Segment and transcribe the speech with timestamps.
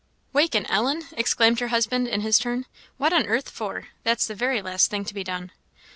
[0.33, 2.65] "Waken Ellen!" exclaimed her husband, in his turn;
[2.97, 3.89] "what on earth for?
[4.03, 5.51] That's the very last thing to be done."